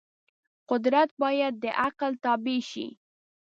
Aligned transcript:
قدرت 0.69 1.09
باید 1.23 1.53
د 1.63 1.65
عقل 1.83 2.11
تابع 2.23 2.59
شي. 2.71 2.87